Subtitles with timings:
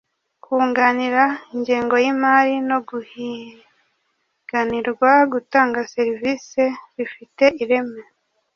[0.43, 1.23] kunganira
[1.53, 8.01] ingengo y’imari no guhiganirwa gutanga servisi zifite ireme